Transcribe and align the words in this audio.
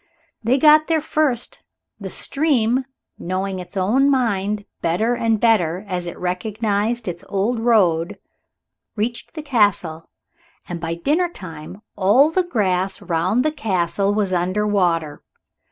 They 0.43 0.57
got 0.57 0.87
there 0.87 0.99
first. 0.99 1.59
The 1.99 2.09
stream, 2.09 2.85
knowing 3.19 3.59
its 3.59 3.77
own 3.77 4.09
mind 4.09 4.65
better 4.81 5.13
and 5.13 5.39
better 5.39 5.85
as 5.87 6.07
it 6.07 6.17
recognized 6.17 7.07
its 7.07 7.23
old 7.29 7.59
road, 7.59 8.17
reached 8.95 9.35
the 9.35 9.43
Castle, 9.43 10.09
and 10.67 10.81
by 10.81 10.95
dinner 10.95 11.29
time 11.29 11.83
all 11.95 12.31
the 12.31 12.41
grass 12.41 12.99
round 12.99 13.45
the 13.45 13.51
Castle 13.51 14.11
was 14.11 14.33
under 14.33 14.65
water. 14.65 15.21